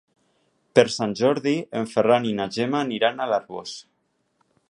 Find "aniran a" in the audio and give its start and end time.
2.87-3.31